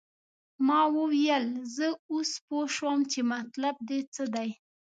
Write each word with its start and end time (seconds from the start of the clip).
ما 0.67 0.81
وویل 0.97 1.45
زه 1.75 1.87
اوس 2.11 2.31
پوه 2.45 2.65
شوم 2.75 2.99
چې 3.11 3.19
مطلب 3.33 3.75
دې 3.87 3.99
څه 4.13 4.23
دی. 4.35 4.49